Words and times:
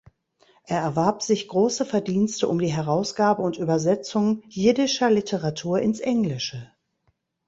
Er 0.63 0.79
erwarb 0.79 1.21
sich 1.21 1.47
große 1.47 1.85
Verdienste 1.85 2.47
um 2.47 2.57
die 2.57 2.73
Herausgabe 2.73 3.43
und 3.43 3.57
Übersetzung 3.59 4.41
jiddischer 4.49 5.11
Literatur 5.11 5.79
ins 5.79 5.99
Englische. 5.99 6.71